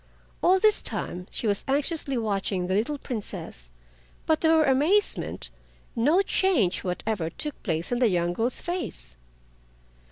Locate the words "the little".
2.65-2.97